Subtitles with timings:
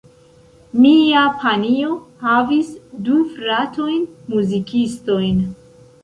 [0.83, 2.71] Mia panjo havis
[3.09, 5.45] du fratojn muzikistojn.